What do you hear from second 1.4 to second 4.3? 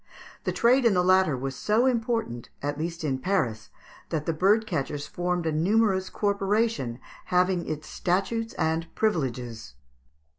so important, at least in Paris, that